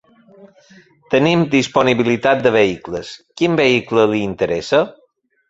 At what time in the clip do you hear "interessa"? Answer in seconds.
4.31-4.83